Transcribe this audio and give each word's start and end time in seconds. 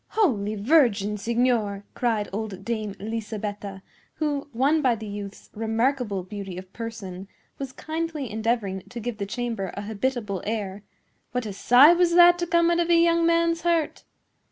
"Holy 0.17 0.55
Virgin, 0.55 1.15
signor!" 1.15 1.83
cried 1.93 2.27
old 2.33 2.65
Dame 2.65 2.95
Lisabetta, 2.99 3.83
who, 4.15 4.49
won 4.51 4.81
by 4.81 4.95
the 4.95 5.05
youth's 5.05 5.51
remarkable 5.53 6.23
beauty 6.23 6.57
of 6.57 6.73
person, 6.73 7.27
was 7.59 7.71
kindly 7.71 8.27
endeavoring 8.27 8.81
to 8.89 8.99
give 8.99 9.19
the 9.19 9.27
chamber 9.27 9.71
a 9.75 9.81
habitable 9.81 10.41
air, 10.43 10.81
"what 11.33 11.45
a 11.45 11.53
sigh 11.53 11.93
was 11.93 12.15
that 12.15 12.39
to 12.39 12.47
come 12.47 12.71
out 12.71 12.79
of 12.79 12.89
a 12.89 12.95
young 12.99 13.27
man's 13.27 13.61
heart! 13.61 14.03